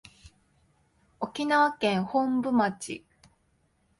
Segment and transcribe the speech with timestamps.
[1.19, 3.05] 沖縄県本部町